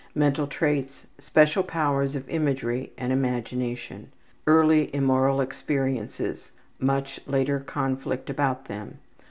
[0.15, 3.05] Mental traits: special powers of imagery Case 9.
[3.05, 4.11] and imagination.
[4.45, 4.89] Girl, age 14 years.
[4.89, 8.97] Early immoral experiences: much later conflict about them.